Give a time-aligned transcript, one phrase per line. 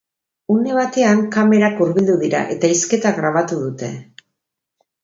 [0.53, 3.93] Une batean, kamerak hurbildu dira, eta hizketa grabatu dute.